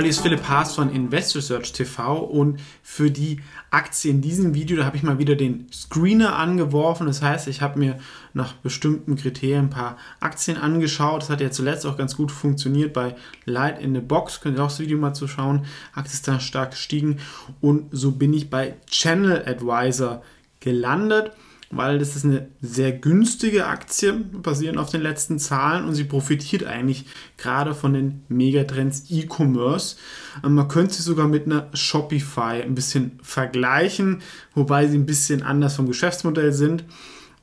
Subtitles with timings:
[0.00, 4.86] Hallo, ist Philipp Haas von Search TV und für die Aktie in diesem Video, da
[4.86, 7.06] habe ich mal wieder den Screener angeworfen.
[7.06, 7.98] Das heißt, ich habe mir
[8.32, 11.20] nach bestimmten Kriterien ein paar Aktien angeschaut.
[11.20, 14.40] Das hat ja zuletzt auch ganz gut funktioniert bei Light in the Box.
[14.40, 15.66] Könnt ihr auch das Video mal zuschauen.
[15.92, 17.18] Aktie ist da stark gestiegen
[17.60, 20.22] und so bin ich bei Channel Advisor
[20.60, 21.32] gelandet
[21.70, 26.64] weil das ist eine sehr günstige Aktie, basierend auf den letzten Zahlen und sie profitiert
[26.64, 29.96] eigentlich gerade von den Megatrends E-Commerce.
[30.44, 34.20] Ähm, man könnte sie sogar mit einer Shopify ein bisschen vergleichen,
[34.54, 36.84] wobei sie ein bisschen anders vom Geschäftsmodell sind,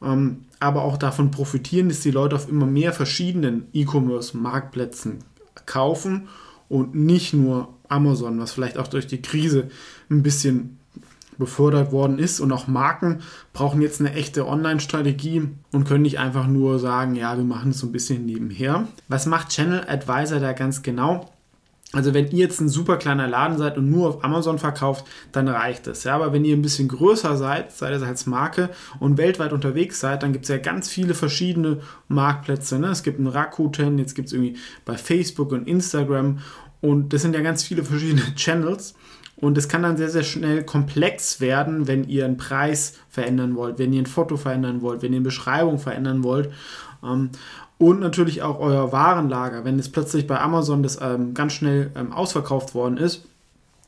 [0.04, 5.20] ähm, aber auch davon profitieren, dass die Leute auf immer mehr verschiedenen E-Commerce-Marktplätzen
[5.66, 6.28] kaufen
[6.68, 9.70] und nicht nur Amazon, was vielleicht auch durch die Krise
[10.10, 10.80] ein bisschen
[11.38, 12.40] befördert worden ist.
[12.40, 13.22] Und auch Marken
[13.54, 17.80] brauchen jetzt eine echte Online-Strategie und können nicht einfach nur sagen, ja, wir machen es
[17.80, 18.88] so ein bisschen nebenher.
[19.08, 21.30] Was macht Channel Advisor da ganz genau?
[21.94, 25.48] Also wenn ihr jetzt ein super kleiner Laden seid und nur auf Amazon verkauft, dann
[25.48, 26.04] reicht es.
[26.04, 28.70] Ja, aber wenn ihr ein bisschen größer seid, seid ihr als Marke
[29.00, 32.78] und weltweit unterwegs seid, dann gibt es ja ganz viele verschiedene Marktplätze.
[32.78, 32.88] Ne?
[32.88, 36.40] Es gibt einen Rakuten, jetzt gibt es irgendwie bei Facebook und Instagram
[36.82, 38.94] und das sind ja ganz viele verschiedene Channels.
[39.40, 43.78] Und es kann dann sehr, sehr schnell komplex werden, wenn ihr einen Preis verändern wollt,
[43.78, 46.52] wenn ihr ein Foto verändern wollt, wenn ihr eine Beschreibung verändern wollt.
[47.04, 47.30] Ähm,
[47.78, 52.12] und natürlich auch euer Warenlager, wenn es plötzlich bei Amazon das ähm, ganz schnell ähm,
[52.12, 53.26] ausverkauft worden ist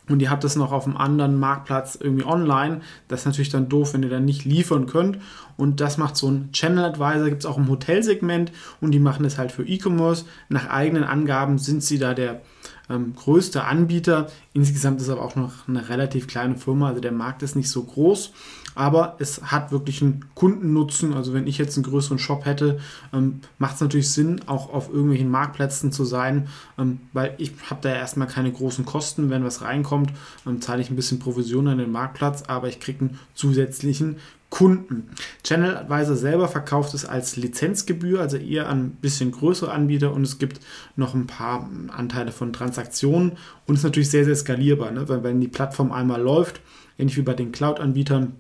[0.10, 3.70] und ihr habt das noch auf einem anderen Marktplatz irgendwie online, das ist natürlich dann
[3.70, 5.20] doof, wenn ihr dann nicht liefern könnt.
[5.56, 9.24] Und das macht so ein Channel Advisor, gibt es auch im Hotelsegment und die machen
[9.24, 10.26] das halt für E-Commerce.
[10.50, 12.42] Nach eigenen Angaben sind sie da der
[12.90, 14.28] ähm, größte Anbieter.
[14.54, 17.84] Insgesamt ist aber auch noch eine relativ kleine Firma, also der Markt ist nicht so
[17.84, 18.32] groß,
[18.76, 21.14] aber es hat wirklich einen Kundennutzen.
[21.14, 22.80] Also wenn ich jetzt einen größeren Shop hätte,
[23.14, 27.82] ähm, macht es natürlich Sinn, auch auf irgendwelchen Marktplätzen zu sein, ähm, weil ich habe
[27.82, 29.30] da erstmal keine großen Kosten.
[29.30, 30.12] Wenn was reinkommt,
[30.48, 34.18] ähm, zahle ich ein bisschen Provision an den Marktplatz, aber ich kriege einen zusätzlichen
[34.50, 35.12] Kunden.
[35.44, 40.24] Channel Advisor selber verkauft es als Lizenzgebühr, also eher an ein bisschen größere Anbieter und
[40.24, 40.60] es gibt
[40.96, 43.34] noch ein paar Anteile von Transaktionen
[43.68, 45.08] und ist natürlich sehr, sehr skalierbar, ne?
[45.08, 46.62] weil wenn die Plattform einmal läuft,
[46.98, 48.34] ähnlich wie bei den Cloud-Anbietern,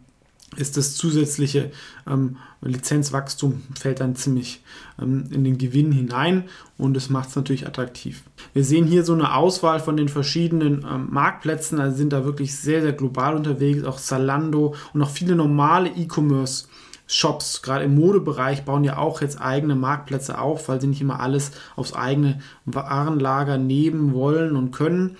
[0.60, 1.72] ist das zusätzliche
[2.08, 4.64] ähm, Lizenzwachstum fällt dann ziemlich
[5.02, 6.44] ähm, in den Gewinn hinein
[6.78, 8.24] und es macht es natürlich attraktiv.
[8.54, 12.56] Wir sehen hier so eine Auswahl von den verschiedenen ähm, Marktplätzen, also sind da wirklich
[12.56, 16.68] sehr, sehr global unterwegs, auch Zalando und auch viele normale E-Commerce.
[17.12, 21.20] Shops, gerade im Modebereich, bauen ja auch jetzt eigene Marktplätze auf, weil sie nicht immer
[21.20, 25.18] alles aufs eigene Warenlager nehmen wollen und können.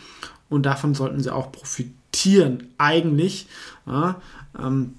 [0.50, 3.48] Und davon sollten sie auch profitieren, eigentlich.
[3.88, 4.22] Ja,
[4.60, 4.99] ähm,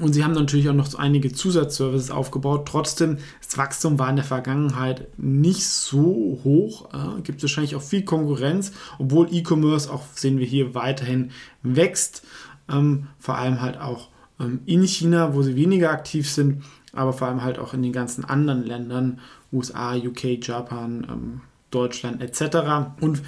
[0.00, 2.66] und sie haben natürlich auch noch einige Zusatzservices aufgebaut.
[2.66, 6.88] Trotzdem, das Wachstum war in der Vergangenheit nicht so hoch.
[6.92, 11.30] Äh, gibt wahrscheinlich auch viel Konkurrenz, obwohl E-Commerce auch, sehen wir hier, weiterhin
[11.62, 12.24] wächst.
[12.68, 14.08] Ähm, vor allem halt auch
[14.40, 17.92] ähm, in China, wo sie weniger aktiv sind, aber vor allem halt auch in den
[17.92, 19.20] ganzen anderen Ländern,
[19.52, 21.40] USA, UK, Japan, ähm,
[21.70, 22.96] Deutschland etc.
[23.00, 23.22] Und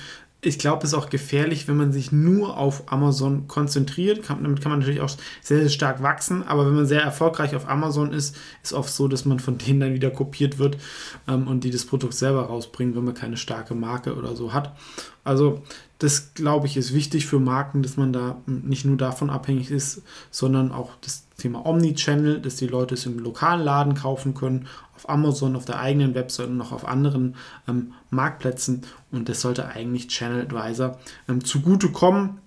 [0.46, 4.22] ich glaube, es ist auch gefährlich, wenn man sich nur auf Amazon konzentriert.
[4.22, 5.10] Kann, damit kann man natürlich auch
[5.42, 6.44] sehr, sehr stark wachsen.
[6.44, 9.80] Aber wenn man sehr erfolgreich auf Amazon ist, ist oft so, dass man von denen
[9.80, 10.78] dann wieder kopiert wird
[11.26, 14.76] ähm, und die das Produkt selber rausbringen, wenn man keine starke Marke oder so hat.
[15.24, 15.62] Also
[15.98, 20.02] das, glaube ich, ist wichtig für Marken, dass man da nicht nur davon abhängig ist,
[20.30, 25.08] sondern auch das Thema Omnichannel, dass die Leute es im lokalen Laden kaufen können, auf
[25.08, 27.36] Amazon, auf der eigenen Website und noch auf anderen
[27.68, 28.82] ähm, Marktplätzen.
[29.12, 30.98] Und das sollte eigentlich Channel Advisor
[31.28, 32.38] ähm, zugutekommen.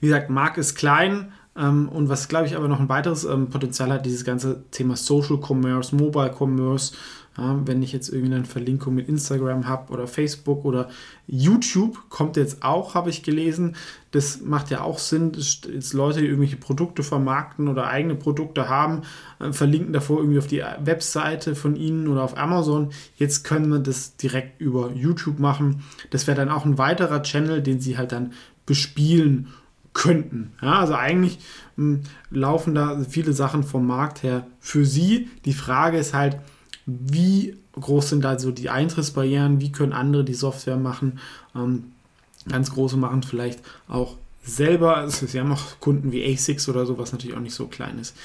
[0.00, 3.92] Wie gesagt, Markt ist klein, und was, glaube ich, aber noch ein weiteres ähm, Potenzial
[3.92, 6.92] hat, dieses ganze Thema Social Commerce, Mobile Commerce,
[7.38, 10.88] wenn ich jetzt irgendwie eine Verlinkung mit Instagram habe oder Facebook oder
[11.28, 13.76] YouTube, kommt jetzt auch, habe ich gelesen.
[14.10, 18.68] Das macht ja auch Sinn, dass jetzt Leute, die irgendwelche Produkte vermarkten oder eigene Produkte
[18.68, 19.02] haben,
[19.38, 22.90] äh, verlinken davor irgendwie auf die Webseite von ihnen oder auf Amazon.
[23.16, 25.84] Jetzt können wir das direkt über YouTube machen.
[26.10, 28.32] Das wäre dann auch ein weiterer Channel, den sie halt dann
[28.66, 29.48] bespielen
[29.92, 30.52] könnten.
[30.62, 31.38] Ja, also eigentlich
[31.76, 35.28] hm, laufen da viele Sachen vom Markt her für sie.
[35.44, 36.38] Die Frage ist halt,
[36.86, 41.18] wie groß sind da so die Eintrittsbarrieren, wie können andere die Software machen.
[41.54, 41.92] Ähm,
[42.48, 44.96] ganz große machen vielleicht auch selber.
[44.96, 47.98] Also sie haben auch Kunden wie ASICS oder so, was natürlich auch nicht so klein
[47.98, 48.16] ist.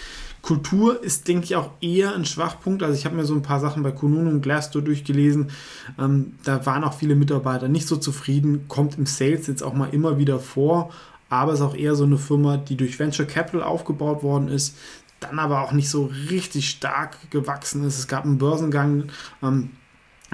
[0.42, 2.84] Kultur ist, denke ich, auch eher ein Schwachpunkt.
[2.84, 5.52] Also ich habe mir so ein paar Sachen bei Kununu und Glassdoor durchgelesen.
[5.98, 8.66] Ähm, da waren auch viele Mitarbeiter nicht so zufrieden.
[8.68, 10.92] Kommt im Sales jetzt auch mal immer wieder vor.
[11.34, 14.76] Aber es ist auch eher so eine Firma, die durch Venture Capital aufgebaut worden ist
[15.24, 17.98] dann aber auch nicht so richtig stark gewachsen ist.
[17.98, 19.10] Es gab einen Börsengang,
[19.42, 19.72] ähm,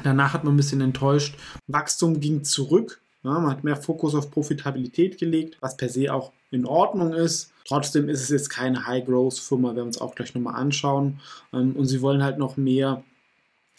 [0.03, 1.37] danach hat man ein bisschen enttäuscht.
[1.67, 6.31] Wachstum ging zurück, Ja, man hat mehr Fokus auf Profitabilität gelegt, was per se auch
[6.51, 7.51] in Ordnung ist.
[7.67, 11.19] Trotzdem ist es jetzt keine High-Growth-Firma, werden wir uns auch gleich nochmal anschauen.
[11.51, 13.03] Ähm, und sie wollen halt noch mehr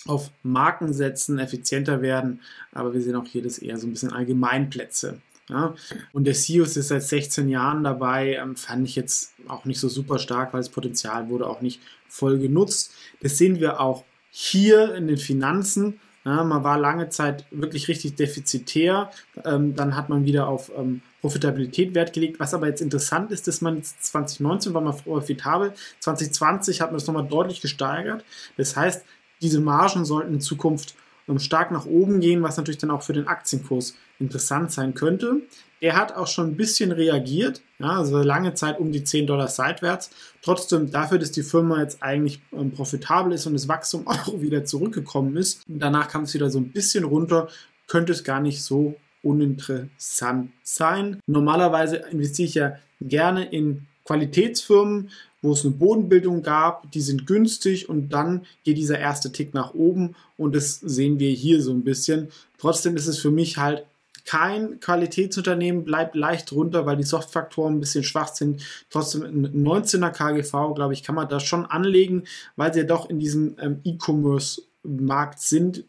[0.06, 2.40] auf Marken setzen, effizienter werden,
[2.72, 5.20] aber wir sehen auch hier das eher so ein bisschen Allgemeinplätze.
[5.50, 5.74] Ja?
[6.12, 9.88] Und der CEO ist seit 16 Jahren dabei, ähm, fand ich jetzt auch nicht so
[9.88, 12.92] super stark, weil das Potenzial wurde auch nicht voll genutzt.
[13.20, 16.00] Das sehen wir auch hier in den Finanzen.
[16.24, 19.10] Ja, man war lange Zeit wirklich richtig defizitär.
[19.44, 22.38] Ähm, dann hat man wieder auf ähm, Profitabilität Wert gelegt.
[22.38, 27.06] Was aber jetzt interessant ist, dass man 2019 war man profitabel, 2020 hat man es
[27.06, 28.24] nochmal deutlich gesteigert.
[28.56, 29.04] Das heißt,
[29.40, 30.94] diese Margen sollten in Zukunft
[31.26, 35.42] ähm, stark nach oben gehen, was natürlich dann auch für den Aktienkurs interessant sein könnte.
[35.80, 39.48] Er hat auch schon ein bisschen reagiert, ja, also lange Zeit um die 10 Dollar
[39.48, 40.10] seitwärts.
[40.42, 44.64] Trotzdem dafür, dass die Firma jetzt eigentlich ähm, profitabel ist und das Wachstum auch wieder
[44.64, 47.48] zurückgekommen ist, und danach kam es wieder so ein bisschen runter,
[47.86, 51.18] könnte es gar nicht so uninteressant sein.
[51.26, 55.10] Normalerweise investiere ich ja gerne in Qualitätsfirmen,
[55.42, 59.72] wo es eine Bodenbildung gab, die sind günstig und dann geht dieser erste Tick nach
[59.72, 62.28] oben und das sehen wir hier so ein bisschen.
[62.58, 63.84] Trotzdem ist es für mich halt
[64.30, 68.62] kein Qualitätsunternehmen, bleibt leicht runter, weil die Softfaktoren ein bisschen schwach sind.
[68.88, 72.22] Trotzdem ein 19er KGV, glaube ich, kann man da schon anlegen,
[72.54, 75.84] weil sie ja doch in diesem ähm, E-Commerce-Markt sind.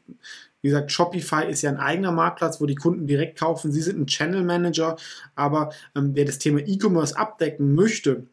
[0.64, 3.72] Wie gesagt, Shopify ist ja ein eigener Marktplatz, wo die Kunden direkt kaufen.
[3.72, 4.96] Sie sind ein Channel Manager,
[5.36, 8.26] aber ähm, wer das Thema E-Commerce abdecken möchte,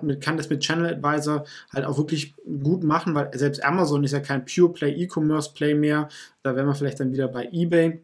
[0.00, 4.12] mit, kann das mit Channel Advisor halt auch wirklich gut machen, weil selbst Amazon ist
[4.12, 6.08] ja kein Pure Play E-Commerce Play mehr.
[6.42, 8.00] Da wären wir vielleicht dann wieder bei eBay.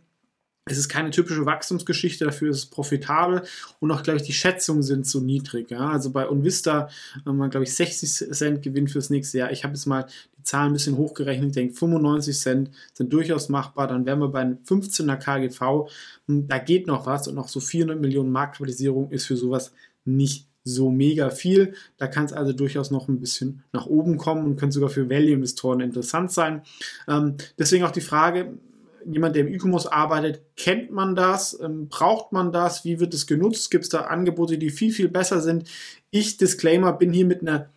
[0.71, 3.43] Es ist keine typische Wachstumsgeschichte, dafür ist es profitabel
[3.79, 5.71] und auch, glaube ich, die Schätzungen sind so niedrig.
[5.71, 5.91] Ja?
[5.91, 6.89] Also bei Unvista
[7.25, 9.53] haben wir, glaube ich, 60 Cent Gewinn fürs nächste Jahr.
[9.53, 10.07] Ich habe jetzt mal
[10.39, 11.49] die Zahlen ein bisschen hochgerechnet.
[11.49, 13.89] Ich denke, 95 Cent sind durchaus machbar.
[13.89, 15.91] Dann wären wir bei einem 15er KGV.
[16.27, 19.73] Da geht noch was und noch so 400 Millionen Marktkapitalisierung ist für sowas
[20.05, 21.75] nicht so mega viel.
[21.97, 25.09] Da kann es also durchaus noch ein bisschen nach oben kommen und könnte sogar für
[25.09, 26.63] Value-Investoren interessant sein.
[27.09, 28.59] Ähm, deswegen auch die Frage,
[29.05, 31.59] jemand, der im E-Commerce arbeitet, kennt man das?
[31.61, 32.85] Ähm, braucht man das?
[32.85, 33.71] Wie wird es genutzt?
[33.71, 35.69] Gibt es da Angebote, die viel, viel besser sind?
[36.11, 37.71] Ich, Disclaimer, bin hier mit einer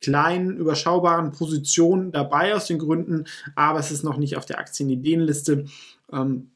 [0.00, 3.24] kleinen, überschaubaren Position dabei aus den Gründen,
[3.56, 5.64] aber es ist noch nicht auf der Aktienideenliste.
[6.12, 6.50] Ähm,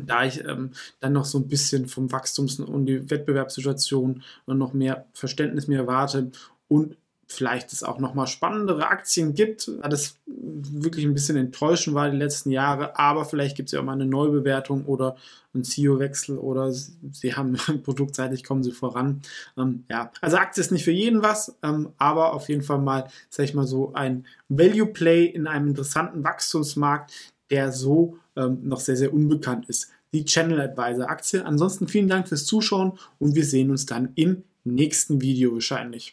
[0.00, 0.70] da ich ähm,
[1.00, 6.30] dann noch so ein bisschen vom Wachstums- und die Wettbewerbssituation noch mehr Verständnis mir erwarte
[6.68, 6.96] und
[7.30, 12.16] vielleicht es auch nochmal spannendere Aktien gibt, da das wirklich ein bisschen enttäuschend war die
[12.16, 15.16] letzten Jahre, aber vielleicht gibt es ja auch mal eine Neubewertung oder
[15.52, 19.20] einen CEO-Wechsel oder sie haben produktseitig kommen sie voran.
[19.58, 23.08] Ähm, ja, also Aktie ist nicht für jeden was, ähm, aber auf jeden Fall mal,
[23.28, 27.12] sag ich mal so, ein Value-Play in einem interessanten Wachstumsmarkt,
[27.50, 29.90] der so ähm, noch sehr, sehr unbekannt ist.
[30.14, 31.44] Die Channel Advisor Aktie.
[31.44, 36.06] Ansonsten vielen Dank fürs Zuschauen und wir sehen uns dann im nächsten Video wahrscheinlich.